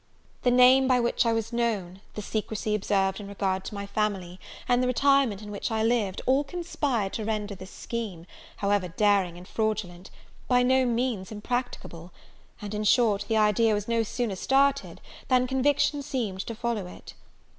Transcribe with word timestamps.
The 0.41 0.49
name 0.49 0.87
by 0.87 0.99
which 0.99 1.27
I 1.27 1.31
was 1.31 1.53
known, 1.53 2.01
the 2.15 2.23
secrecy 2.23 2.73
observed 2.73 3.19
in 3.19 3.27
regard 3.27 3.63
to 3.65 3.75
my 3.75 3.85
family, 3.85 4.39
and 4.67 4.81
the 4.81 4.87
retirement 4.87 5.43
in 5.43 5.51
which 5.51 5.69
I 5.69 5.83
lived, 5.83 6.23
all 6.25 6.43
conspired 6.43 7.13
to 7.13 7.23
render 7.23 7.53
this 7.53 7.69
scheme, 7.69 8.25
however 8.57 8.87
daring 8.87 9.37
and 9.37 9.47
fraudulent, 9.47 10.09
by 10.47 10.63
no 10.63 10.87
means 10.87 11.31
impracticable; 11.31 12.11
and, 12.59 12.73
in 12.73 12.83
short, 12.83 13.25
the 13.27 13.37
idea 13.37 13.75
was 13.75 13.87
no 13.87 14.01
sooner 14.01 14.35
started, 14.35 15.01
than 15.27 15.45
conviction 15.45 16.01
seemed 16.01 16.39
to 16.47 16.55
follow 16.55 16.87
it. 16.87 17.13